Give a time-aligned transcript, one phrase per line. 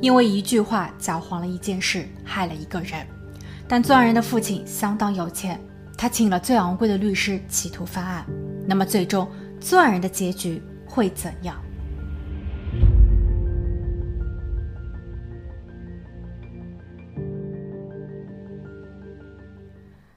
[0.00, 3.04] 因为一句话搅黄了一件事，害了一个人。
[3.66, 5.60] 但作案人的父亲相当有钱，
[5.96, 8.24] 他请了最昂贵的律师，企图翻案。
[8.64, 9.28] 那么，最终
[9.60, 11.56] 作案人的结局会怎样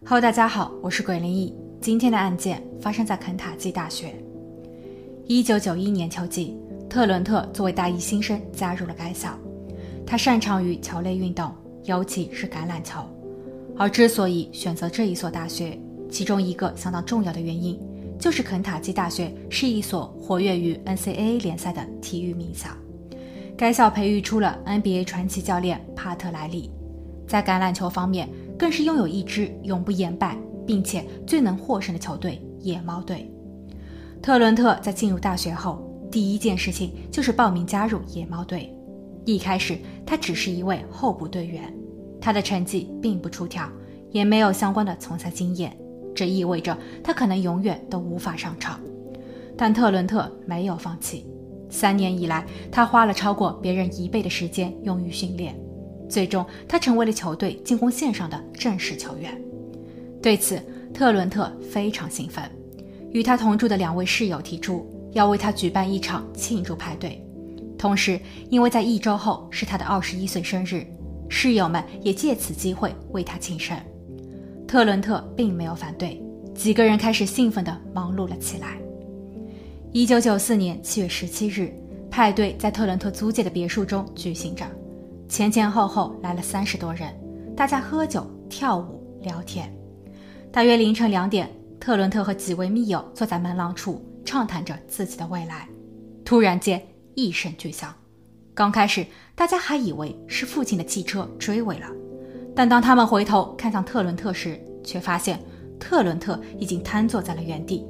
[0.06, 1.56] ？Hello，大家好，我是鬼灵异。
[1.82, 4.14] 今天的案件发生在肯塔基大学。
[5.26, 6.56] 一九九一年秋季，
[6.88, 9.36] 特伦特作为大一新生加入了该校。
[10.06, 11.52] 他擅长于球类运动，
[11.84, 13.00] 尤其是橄榄球。
[13.78, 17.80] 而之所以选择这一所大学，其中一个相当重要的原因，
[18.20, 22.70] 就是肯塔基大学是一所活跃于 NCAA 联赛的体育名校。
[23.58, 26.70] 该校培育出了 NBA 传奇教练帕特莱利，
[27.28, 33.32] 在橄榄球方面更是拥有一支永不言败并且最能获胜的球队——野猫队。
[34.22, 38.72] 特伦特在进入大学后，第一件事情就是报名加入野猫队。
[39.26, 41.74] 一开始，他只是一位候补队员，
[42.20, 43.70] 他的成绩并不出挑，
[44.12, 45.76] 也没有相关的从赛经验，
[46.16, 48.80] 这意味着他可能永远都无法上场。
[49.56, 51.26] 但特伦特没有放弃，
[51.70, 55.56] 三年以来，他花了超过别人一倍的时间用于训练，
[56.10, 59.40] 最终他成为了球队进攻线上的正式球员。
[60.20, 60.60] 对此，
[60.94, 62.44] 特伦特非常兴奋，
[63.12, 67.24] 与他同住的两位室友提出要为他举办一场庆祝派对。
[67.82, 68.20] 同时，
[68.52, 70.86] 因为在一周后是他的二十一岁生日，
[71.30, 73.76] 室友们也借此机会为他庆生。
[74.68, 76.22] 特伦特并没有反对，
[76.54, 78.78] 几个人开始兴奋地忙碌了起来。
[79.92, 81.74] 一九九四年七月十七日，
[82.12, 84.64] 派对在特伦特租借的别墅中举行着，
[85.28, 87.12] 前前后后来了三十多人，
[87.58, 89.76] 大家喝酒、跳舞、聊天。
[90.52, 95.68] 大约凌晨两点，特伦特和几位密友坐在门廊处畅谈着自己的未来，
[96.24, 96.80] 突然间。
[97.16, 97.94] 一声巨响，
[98.54, 101.88] 刚开始大家还以为是父亲的汽车追尾了，
[102.56, 105.40] 但当他们回头看向特伦特时，却发现
[105.80, 107.86] 特伦特已经瘫坐在了原地，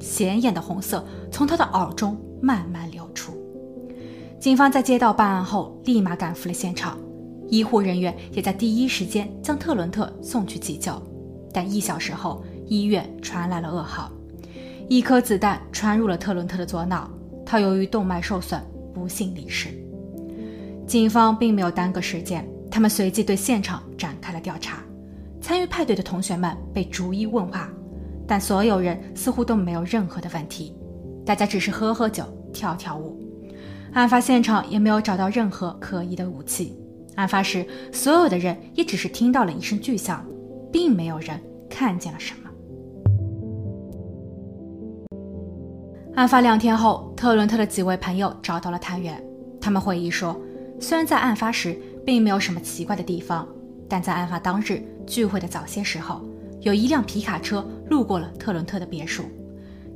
[0.00, 3.32] 显眼的红色从他的耳中慢慢流出。
[4.40, 6.98] 警方在接到报案后，立马赶赴了现场，
[7.48, 11.00] 医护人员也在第一时间将特伦特送去急救，
[11.52, 14.10] 但一小时后，医院传来了噩耗，
[14.88, 17.10] 一颗子弹穿入了特伦特的左脑。
[17.52, 18.62] 他由于动脉受损，
[18.94, 19.68] 不幸离世。
[20.86, 24.82] 警方并没有耽搁时间，他们随即对现场展开了调查。
[25.38, 27.68] 参与派对的同学们被逐一问话，
[28.26, 30.74] 但所有人似乎都没有任何的问题。
[31.26, 32.24] 大家只是喝喝酒、
[32.54, 33.22] 跳跳舞。
[33.92, 36.74] 案发现场也没有找到任何可疑的武器。
[37.16, 40.24] 案发时，所有的人也只是听到了一声巨响，
[40.72, 41.38] 并没有人
[41.68, 42.41] 看见了什么。
[46.14, 49.22] 案发两天后，特伦特的几位朋友找到了探员。
[49.58, 50.38] 他们回忆说，
[50.78, 51.74] 虽然在案发时
[52.04, 53.48] 并没有什么奇怪的地方，
[53.88, 56.20] 但在案发当日聚会的早些时候，
[56.60, 59.24] 有一辆皮卡车路过了特伦特的别墅，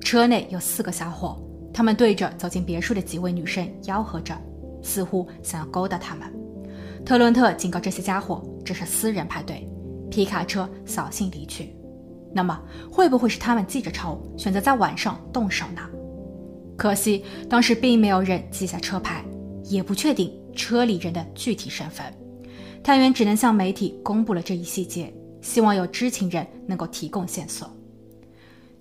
[0.00, 1.38] 车内有四个小伙，
[1.70, 4.34] 他们对着走进别墅的几位女生吆喝着，
[4.82, 6.26] 似乎想要勾搭他们。
[7.04, 9.68] 特伦特警告这些家伙这是私人派对，
[10.10, 11.76] 皮卡车扫兴离去。
[12.32, 12.58] 那么，
[12.90, 15.82] 会不会是他们记着仇，选择在晚上动手呢？
[16.76, 19.24] 可惜当时并没有人记下车牌，
[19.64, 22.04] 也不确定车里人的具体身份。
[22.82, 27.68] 探员只能向媒体公布了这一细节，希望有知情人能够提供线索。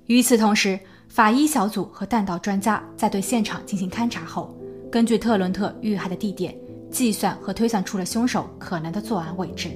[0.06, 4.56] 与此同时，法医小组和弹道专家在对现场进行勘查后，
[4.92, 6.56] 根据特伦特遇害的地点
[6.92, 9.72] 计算和推算出了凶手可能的作案位置，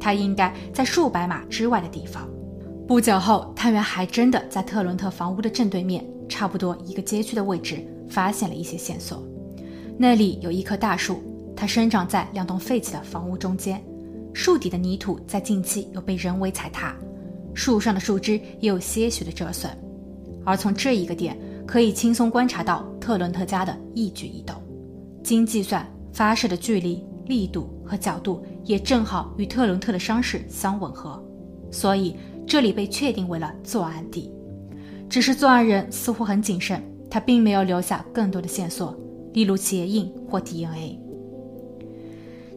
[0.00, 2.26] 他应该在数百码之外的地方。
[2.88, 6.02] 不久后，探员还真的在特伦特房屋的正对面。
[6.28, 9.26] 差不多一个街区的位置，发现了一些线索。
[9.98, 11.22] 那里有一棵大树，
[11.56, 13.82] 它生长在两栋废弃的房屋中间，
[14.34, 16.94] 树底的泥土在近期有被人为踩踏，
[17.54, 19.70] 树上的树枝也有些许的折损。
[20.44, 21.36] 而从这一个点，
[21.66, 24.54] 可以轻松观察到特伦特家的一举一动。
[25.24, 31.20] 经计算，发射的距离、力度和角度也正好与特伦特的伤势相吻合，
[31.70, 32.14] 所以
[32.46, 34.30] 这里被确定为了作案地。
[35.08, 38.96] 只是作案人似乎很谨慎，他并没有留下更多的线索，
[39.32, 40.98] 例如鞋印或 DNA。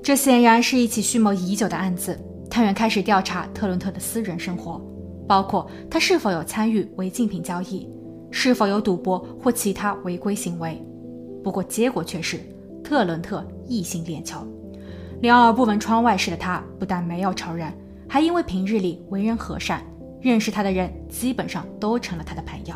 [0.02, 2.20] 这显然是一起蓄谋已久的案子。
[2.50, 4.82] 探员开始调查特伦特的私人生活，
[5.28, 7.88] 包括他是否有参与违禁品交易，
[8.32, 10.84] 是否有赌博或其他违规行为。
[11.44, 12.40] 不过结果却是，
[12.84, 14.40] 特伦特异性恋球，
[15.22, 17.72] 两耳不闻窗外事的他不但没有仇人，
[18.08, 19.84] 还因为平日里为人和善。
[20.22, 22.76] 认识他的人基本上都成了他的朋友，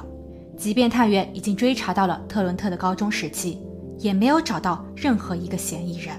[0.57, 3.59] 即便探员已经追查到了特伦特的高中时期，
[3.97, 6.15] 也没有找到任何一个嫌疑人。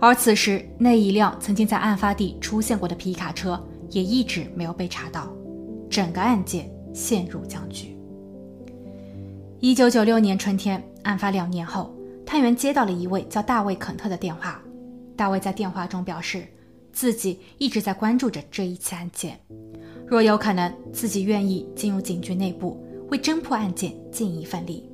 [0.00, 5.32] 而此时，那一辆曾经在案发地出现过的皮卡车也一直没有被查到，
[5.88, 7.96] 整个案件陷入僵局。
[9.60, 11.94] 一九九六年春天，案发两年后，
[12.26, 14.60] 探员接到了一位叫大卫·肯特的电话。
[15.16, 16.46] 大卫在电话中表示，
[16.92, 19.40] 自己一直在关注着这一起案件，
[20.06, 24.88] 若有可能，自己愿意进入警局内部，为侦破案件尽一份力。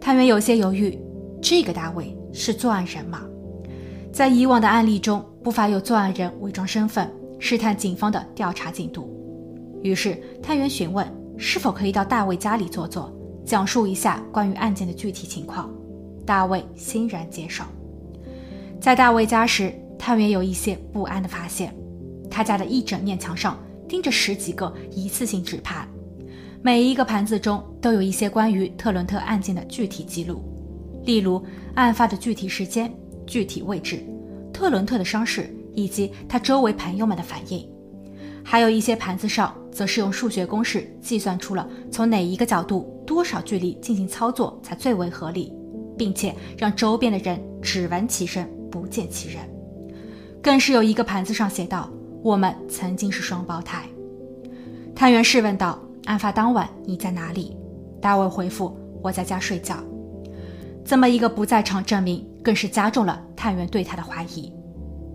[0.00, 0.98] 探员有些犹豫，
[1.40, 3.22] 这个大卫是作案人吗？
[4.12, 9.08] 在以往的案例中，不乏有作案人伪装身份，试探警方的调查进度。
[9.82, 11.06] 于是，探员询问
[11.36, 13.12] 是否可以到大卫家里坐坐，
[13.44, 15.70] 讲述一下关于案件的具体情况。
[16.24, 17.64] 大卫欣然接受。
[18.80, 21.74] 在大卫家时，探员有一些不安的发现：
[22.30, 23.58] 他家的一整面墙上
[23.92, 25.86] 盯着十几个一次性纸盘，
[26.62, 30.42] 每一个盘子中都有一些关于特伦特案件的具体记录，
[31.04, 31.44] 例如
[31.74, 32.90] 案发的具体时间。
[33.26, 34.02] 具体位置、
[34.50, 37.68] 特伦特的伤势以及他周围朋友们的反应，
[38.42, 45.52] 还有一些盘子上则是用数学公式计算出了从哪一个角度、多少距离进行操作才最为合理，
[45.98, 49.42] 并且让周边的人只闻其声不见其人。
[50.42, 51.88] 更是有一个盘子上写道
[52.22, 53.84] ：“我们曾经是双胞胎。”
[54.94, 57.56] 探员试问道：“案发当晚你在哪里？”
[58.00, 59.76] 大卫回复：“我在家睡觉。”
[60.84, 64.52] 这么一个不在场证明，更是加重了探员对他的怀疑。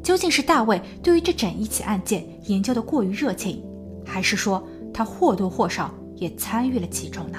[0.02, 3.62] 究竟是大卫对于这整一起案件研究的过于热情，
[4.06, 7.38] 还是说他或多或少也参与了其中呢？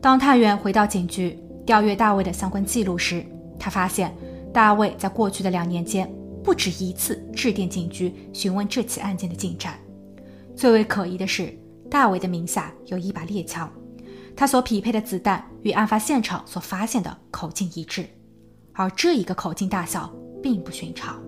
[0.00, 3.22] 当探员回到警局调阅大卫的相关记录时，
[3.58, 4.14] 他发现
[4.54, 6.10] 大卫在过去的两年间
[6.48, 9.78] 不止一次致电警局询问这起案件的进展。
[10.56, 11.54] 最为可疑的是，
[11.90, 13.70] 大卫的名下有一把猎枪。
[14.34, 18.06] 他所匹配的子弹与案发现场所发现的口径一致，
[18.72, 20.10] 而这一个口径大小
[20.42, 21.22] 并不寻常。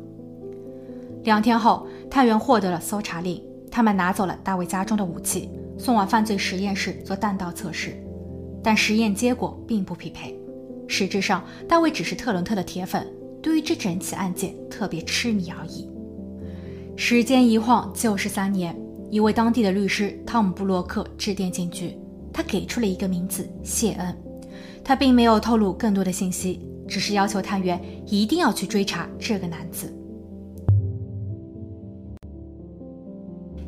[1.24, 8.02] 两天后，探员获得了搜查令，他们拿走了大卫家中的武器，送往犯罪实验室做弹道测试，
[8.64, 10.34] 但实验结果并不匹配。
[10.88, 13.06] 实质上，大卫只是特伦特的铁粉，
[13.42, 15.88] 对于这整起案件特别痴迷而已。
[16.96, 18.78] 时间一晃就是三年，
[19.10, 21.96] 一位当地的律师汤姆·布洛克致电警局。
[22.32, 24.16] 他给出了一个名字谢恩，
[24.84, 29.92] 他并没有透露更多的信息，只是要求探员一定要去追查这个男子。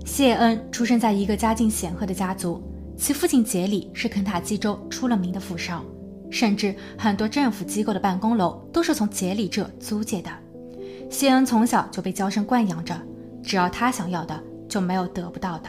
[0.05, 2.63] 谢恩出生在一个家境显赫的家族，
[2.97, 5.85] 其父亲杰里是肯塔基州出了名的富商，
[6.33, 10.31] 甚至很多政府机构的办公楼都是从杰里这租借的。
[11.11, 12.99] 谢恩从小就被娇生惯养着，
[13.43, 15.69] 只要他想要的，就没有得不到的。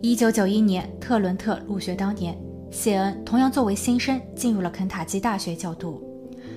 [0.00, 2.38] 一九九一年，特伦特入学当年，
[2.70, 6.00] 谢恩同样作为新生进入了肯塔基大学就读。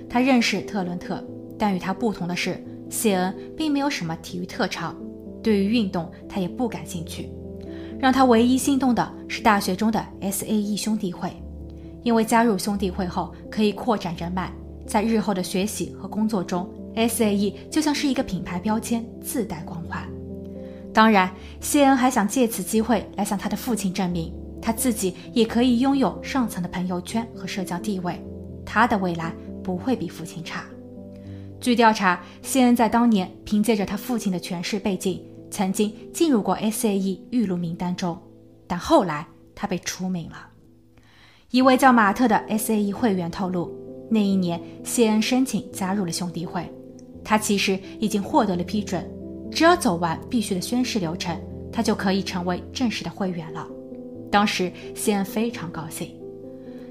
[0.08, 1.26] 他认识特伦特，
[1.58, 4.96] 但与他不同的是，谢恩并没有什么体育特长，
[5.42, 7.30] 对于运动他也不感兴趣。
[8.00, 11.34] 让他唯一心动的是大学中的 S.A.E 兄弟会，
[12.04, 14.52] 因为加入兄弟会后可以扩展人脉，
[14.86, 20.08] 在日后的学习和工作中，S.A.E 就像是一个品牌标签，自带光环。
[20.94, 28.22] 当然，谢恩还想借此机会来向他的父亲证明，他自己也可以拥有上层的朋友圈和社交地位，
[28.64, 29.34] 他的未来
[29.64, 30.64] 不会比父亲差。
[31.60, 35.20] 据调查，谢恩在当年凭借着他父亲的权势背景，
[35.50, 38.22] 曾经进入过 S.A.E 预录名单中，
[38.68, 40.50] 但后来他被除名了。
[41.54, 43.72] 一位叫马特的 S.A.E 会员透露，
[44.10, 46.68] 那一年谢恩申请加入了兄弟会，
[47.24, 49.08] 他其实已经获得了批准。
[49.52, 51.40] 只要走完必须的宣誓流程，
[51.72, 53.68] 他就可以成为正式的会员了。
[54.32, 56.20] 当时谢恩非常高兴，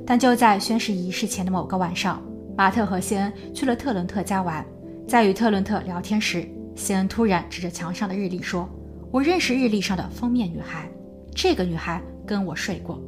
[0.06, 2.22] 但就在宣誓仪式前的某个晚上，
[2.56, 4.64] 马特和谢恩去了特伦特家玩。
[5.08, 8.68] 在与特伦特聊天时，谢恩突然指着墙上的日历说
[9.10, 10.88] ：“我认识日历上的封面女孩，
[11.34, 13.02] 这个女孩跟我睡过。”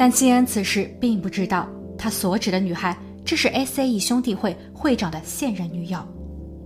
[0.00, 5.98] 但谢恩此时并不知道，他所指的女孩这是 S.A.E 兄弟会会长的现任女友。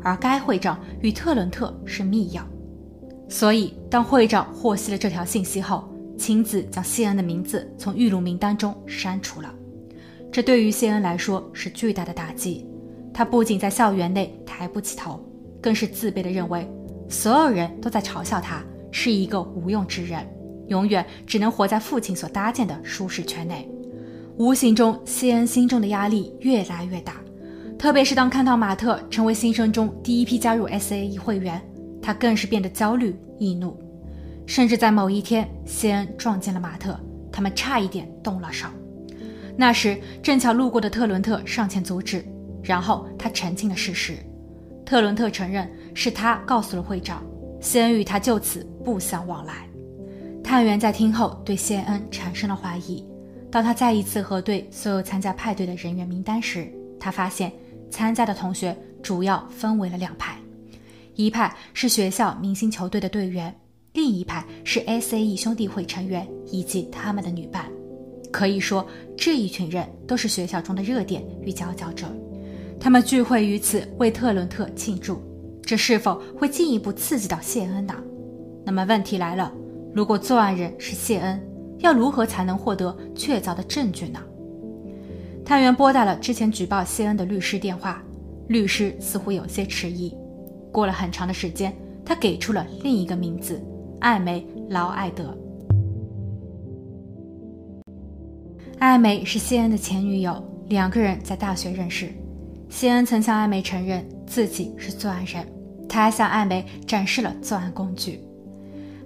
[0.04, 2.40] 而该会长与特伦特是密友，
[3.28, 9.52] 所以当会长获悉了这条信息后，亲自将谢恩的名字从预录名单中删除了。
[10.30, 12.64] 这对于谢恩来说是巨大的打击。
[13.12, 15.18] 他不仅在校园内抬不起头，
[15.60, 16.64] 更是自卑地认为
[17.08, 18.62] 所有人都在嘲笑他
[18.92, 20.24] 是一个无用之人，
[20.68, 23.68] 永远只能活在父亲所搭建的舒适圈内。
[24.36, 27.14] 无形中，西恩心中的压力越来越大。
[27.78, 31.60] 特别是当看到马特成为新生中第一批加入 S.A.E 会员，
[32.00, 33.78] 他更是变得焦虑易怒，
[34.46, 36.98] 甚至在某一天，西恩撞见了马特，
[37.30, 38.66] 他们差一点动了手。
[39.56, 42.24] 那时正巧路过的特伦特上前阻止，
[42.62, 44.16] 然后他澄清了事实：
[44.84, 47.22] 特伦特承认是他告诉了会长，
[47.60, 49.68] 西恩与他就此不相往来。
[50.54, 53.04] 探员在听后对谢恩产生了怀疑。
[53.50, 57.52] 当他再一次核对所有参加派对的人员名单时，他发现
[57.90, 60.38] 参加的同学主要分为了两派：
[61.16, 63.52] 一派是学校明星球队的队员，
[63.94, 67.68] 另一派是 S.A.E 兄弟会成员以及他们的女伴。
[68.30, 72.06] 可以说，这一群人都是学校中的热点与佼佼者。
[72.78, 75.20] 他们聚会于此为特伦特庆祝，
[75.62, 77.96] 这是否会进一步刺激到谢恩呢？
[78.64, 79.52] 那么问题来了，
[79.94, 81.40] 如果作案人是谢恩，
[81.78, 84.18] 要如何才能获得确凿的证据呢？
[85.44, 88.02] 探员拨打了之前举报谢恩的律师电话，
[88.48, 90.12] 律师似乎有些迟疑。
[90.72, 91.72] 过了很长的时间，
[92.04, 93.62] 他给出了另一个名字——
[94.00, 95.32] 艾梅·劳埃德。
[98.80, 102.08] 艾梅是谢恩的前女友，两个人在大学认识。
[102.68, 105.46] 谢恩曾向艾梅承认自己是作案人，
[105.88, 108.20] 他还向艾梅展示了作案工具。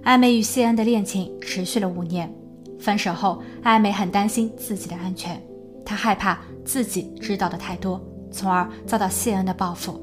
[0.03, 2.33] 艾美与谢恩的恋情持续了五年，
[2.79, 5.41] 分手后，艾美很担心自己的安全，
[5.85, 8.01] 她害怕自己知道的太多，
[8.31, 10.01] 从而遭到谢恩的报复，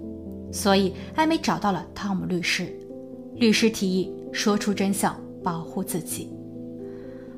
[0.53, 2.73] 所以艾美找到了汤姆律师。
[3.35, 6.33] 律师提议说出真相，保护自己。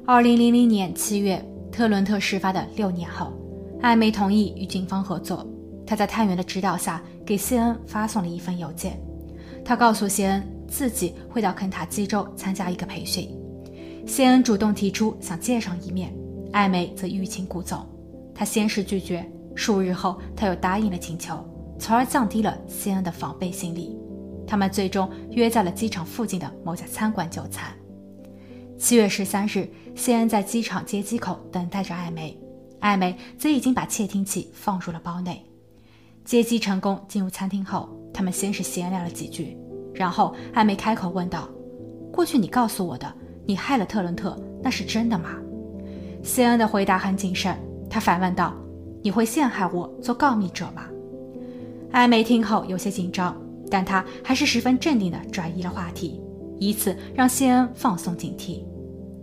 [0.05, 1.45] 二零零零年七月。
[1.71, 3.31] 特伦特事发的六年后，
[3.83, 5.47] 艾美同意与警方合作。
[5.87, 8.99] 她在探员的指导下，给谢恩发送了一份邮件。
[9.63, 13.29] 她告诉谢恩自己会到肯塔基州参加一个培训。
[14.07, 16.15] 谢恩主动提出想见上一面，
[16.53, 17.85] 艾梅则欲擒故纵。
[18.35, 21.45] 她先是拒绝，数日后她又答应了请求，
[21.79, 23.99] 从而降低了谢恩的防备心理。
[24.47, 27.71] 他们最终约在了机场附近的某家餐馆就餐。
[28.79, 32.39] 七月十三日，谢恩在机场接机口等待着艾梅，
[32.81, 35.45] 艾梅则已经把窃听器放入了包内。
[36.25, 39.59] 接机成功，进入餐厅后，他们先是闲聊了几句，
[39.95, 41.49] 然后艾梅开口问道
[42.13, 43.13] ：“过去你告诉我的，
[43.47, 45.31] 你害了特伦特，那是真的吗？”
[46.23, 47.57] 谢恩的回答很谨慎，
[47.89, 48.55] 他反问道
[49.03, 50.85] ：“你会陷害我做告密者吗？”
[51.91, 53.35] 艾梅听后有些紧张，
[53.71, 56.21] 但她还是十分镇定地转移了话题。
[56.59, 58.65] 以此让谢恩放松警惕。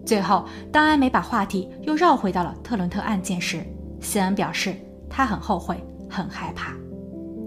[0.05, 3.61] 最后，当艾梅把话题又绕回到了特伦特案件时，
[3.99, 4.73] 谢恩表示
[5.09, 6.73] 他很后悔，很害怕。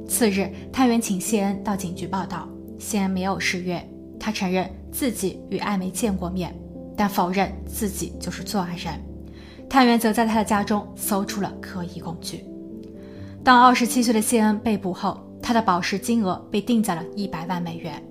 [0.07, 2.47] 次日，探员请谢恩到警局报道，
[2.79, 3.83] 谢恩没有失约，
[4.19, 6.55] 他承认自己与艾梅见过面，
[6.97, 8.95] 但否认自己就是作案人。
[9.69, 12.45] 探员则在他的家中搜出了可疑工具。
[13.45, 18.03] 当二十七岁的谢恩被捕后，他的保释金额被定在了一百万美元。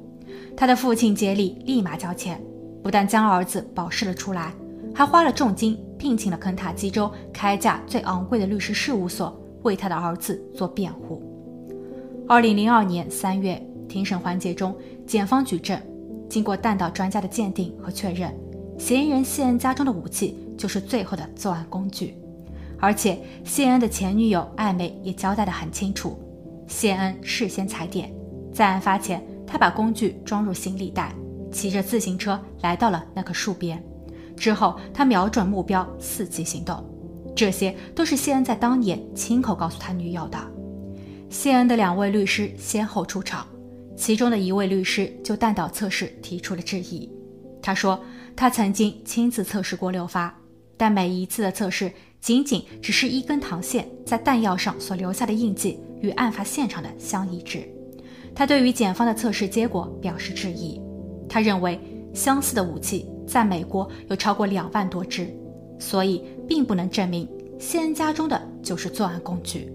[0.56, 2.42] 他的父亲杰里立马交钱，
[2.84, 4.54] 不但将儿子保释了出来，
[4.94, 11.22] 还花了重金聘请了肯塔基州开价最昂贵的律师事务所为他的儿子做辩护。
[12.28, 14.76] 二零零二年三月，庭审环节中，
[15.06, 15.80] 检方举证，
[16.30, 18.34] 经过弹道专家的鉴定和确认，
[18.78, 22.16] 嫌疑人谢恩家中的武器就是最后的作案工具，
[22.80, 26.20] 而且谢恩的前女友艾梅也交代得很清楚，
[26.68, 28.14] 谢恩事先踩点，
[28.54, 29.22] 在案发前。
[29.50, 31.16] 他把工具装入行李袋，
[31.54, 33.82] 骑着自行车来到了那棵树边。
[34.36, 36.86] 之后，他瞄准目标，伺机行动。
[37.34, 40.38] 这些都是谢恩在当年亲口告诉他女友的。
[41.30, 43.48] 谢恩的两位律师先后出场，
[43.98, 47.12] 其中的一位律师就弹道测试提出了质疑。
[47.62, 48.00] 他说，
[48.36, 50.34] 他曾经亲自测试过六发，
[50.78, 57.68] 但每一次的测试仅仅只是一根膛线在弹药上所留下的印记与案发现场的相一致。
[58.36, 60.80] 他对于检方的测试结果表示质疑，
[61.28, 61.80] 他认为
[62.14, 65.28] 相似的武器在美国有超过两万多支，
[65.80, 67.28] 所以并不能证明
[67.60, 69.70] 谢恩家中的就是作案工具。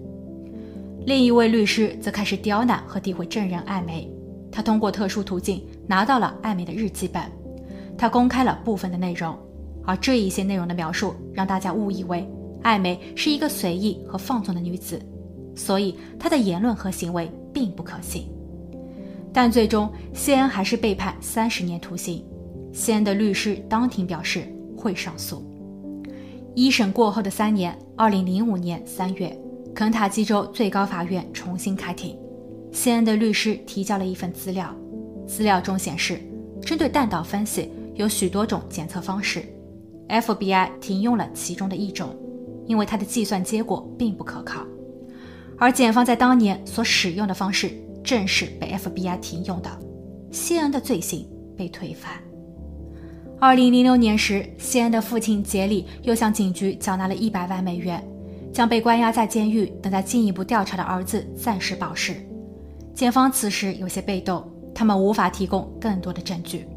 [1.05, 4.09] 另一位律师则开始刁难和诋毁证人艾梅，
[4.49, 7.21] 他通过特殊途径拿到了艾梅的日记本，
[7.97, 9.37] 他公开了部分的内容，
[9.85, 12.25] 而这一些内容的描述让大家误以为
[12.61, 15.01] 艾梅是一个随意和放纵的女子，
[15.55, 18.25] 所以她的言论和行为并不可信。
[19.33, 22.23] 但最终，谢恩还是被判三十年徒刑。
[22.71, 25.43] 谢恩的律师当庭表示会上诉。
[26.55, 29.35] 一审过后的三年，二零零五年三月，
[29.75, 32.17] 肯塔基州最高法院重新开庭。
[32.71, 34.75] 谢恩的律师提交了一份资料，
[35.27, 36.19] 资料中显示，
[36.61, 39.43] 针对弹道分析有许多种检测方式
[40.09, 42.15] ，FBI 停用了其中的一种，
[42.65, 44.65] 因为它的计算结果并不可靠。
[45.57, 47.71] 而检方在当年所使用的方式。
[48.03, 49.79] 正是被 FBI 停用的，
[50.29, 51.25] 谢恩的罪行
[51.55, 52.11] 被推翻。
[53.39, 58.05] 二零零六年时，谢恩的父亲杰里又向警局缴纳了一百万美元，
[58.53, 62.15] 将被关押在监狱、等待进一步调查的儿子暂时保释。
[62.93, 66.67] 检方此时有些被动，他们无法提供更多的证据，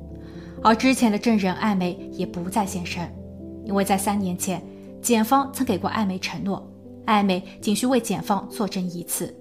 [0.63, 3.07] 而之前的证人艾梅也不再现身，
[3.65, 4.63] 因为在三年前，
[5.03, 6.67] 检方曾给过艾梅承诺，
[7.05, 9.33] 艾梅仅需为检方作证一次。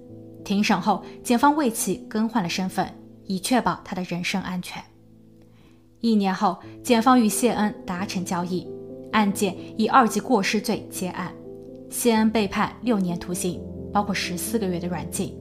[0.44, 2.86] 庭审后，检方为其更换了身份，
[3.24, 4.80] 以确保他的人身安全。
[6.00, 8.68] 一年后，检方与谢恩达成交易，
[9.12, 11.32] 案件以二级过失罪结案，
[11.90, 13.60] 谢恩被判六年徒刑，
[13.92, 15.36] 包括十四个月的软禁。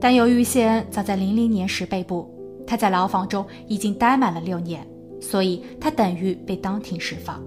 [0.00, 2.28] 但由于谢恩早在零零年时被捕，
[2.66, 4.86] 他在牢房中已经待满了六年，
[5.20, 7.42] 所以他等于被当庭释放。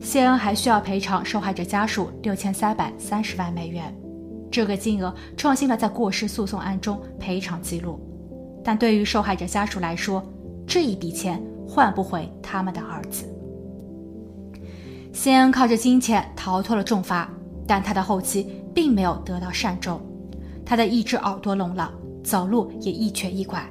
[0.00, 3.92] 谢恩还需要赔偿受害者家属六千三百三十万美元，
[4.50, 8.00] 这个金额创新了在过失诉讼案中赔偿记录。
[8.62, 10.24] 但对于受害者家属来说，
[10.66, 13.24] 这一笔钱换不回他们的儿子。
[15.12, 17.28] 谢恩靠着金钱逃脱了重罚，
[17.68, 20.00] 但他的后期并没有得到善终。
[20.64, 21.92] 他的一只耳朵聋了，
[22.24, 23.62] 走路也一瘸一拐。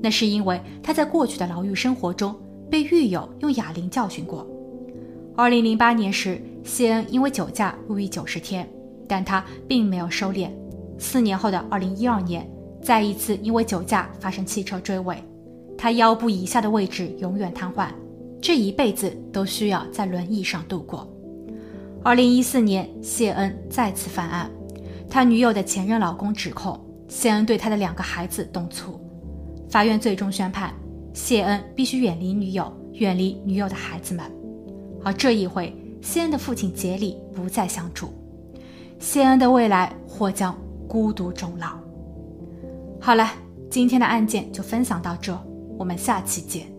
[0.00, 2.32] 那是因为他在过去的牢狱生活中
[2.70, 4.46] 被狱友用哑铃教训过。
[5.34, 8.68] 二零零八年时，谢恩因为酒驾入狱九十天，
[9.08, 10.50] 但他并没有收敛。
[10.98, 12.48] 四年后的二零一二年，
[12.82, 15.16] 再一次因为酒驾发生汽车追尾，
[15.76, 17.88] 他腰部以下的位置永远瘫痪，
[18.40, 21.08] 这一辈子都需要在轮椅上度过。
[22.04, 24.50] 二零一四年，谢恩再次犯案。
[25.10, 26.78] 他女友的前任老公指控
[27.08, 29.00] 谢恩对他的两个孩子动粗，
[29.68, 30.72] 法院最终宣判
[31.12, 34.24] 谢恩必须远离女友，远离女友的孩子们。
[35.02, 38.10] 而这一回，谢恩的父亲杰里不再相助，
[38.98, 41.78] 谢恩的未来或将孤独终老。
[43.00, 43.32] 好了，
[43.70, 45.38] 今天的案件就分享到这，
[45.78, 46.77] 我们下期见。